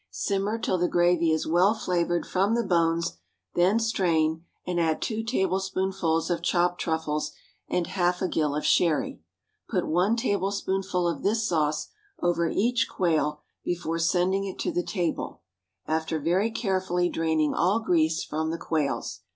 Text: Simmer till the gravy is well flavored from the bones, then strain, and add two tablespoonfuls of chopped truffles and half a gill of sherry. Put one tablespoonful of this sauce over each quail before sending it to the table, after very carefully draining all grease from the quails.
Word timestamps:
Simmer 0.09 0.57
till 0.57 0.79
the 0.79 0.87
gravy 0.87 1.31
is 1.31 1.45
well 1.45 1.75
flavored 1.75 2.25
from 2.25 2.55
the 2.55 2.63
bones, 2.63 3.19
then 3.53 3.77
strain, 3.77 4.43
and 4.65 4.79
add 4.79 4.99
two 4.99 5.21
tablespoonfuls 5.23 6.31
of 6.31 6.41
chopped 6.41 6.81
truffles 6.81 7.33
and 7.67 7.85
half 7.85 8.19
a 8.19 8.27
gill 8.27 8.55
of 8.55 8.65
sherry. 8.65 9.21
Put 9.69 9.85
one 9.85 10.15
tablespoonful 10.15 11.07
of 11.07 11.21
this 11.21 11.47
sauce 11.47 11.89
over 12.19 12.49
each 12.49 12.89
quail 12.89 13.41
before 13.63 13.99
sending 13.99 14.43
it 14.45 14.57
to 14.61 14.71
the 14.71 14.81
table, 14.83 15.43
after 15.85 16.19
very 16.19 16.49
carefully 16.49 17.07
draining 17.07 17.53
all 17.53 17.79
grease 17.79 18.23
from 18.23 18.49
the 18.49 18.57
quails. 18.57 19.21